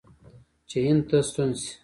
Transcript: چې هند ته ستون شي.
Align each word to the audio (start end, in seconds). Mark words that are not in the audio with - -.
چې 0.69 0.77
هند 0.85 1.01
ته 1.09 1.17
ستون 1.27 1.49
شي. 1.59 1.71